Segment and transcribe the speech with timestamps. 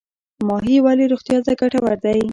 [0.47, 2.21] ماهي ولې روغتیا ته ګټور دی؟